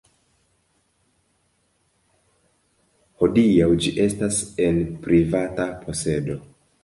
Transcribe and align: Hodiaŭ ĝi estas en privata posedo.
Hodiaŭ 3.23 3.69
ĝi 3.85 3.95
estas 4.07 4.41
en 4.69 4.83
privata 5.07 5.71
posedo. 5.85 6.39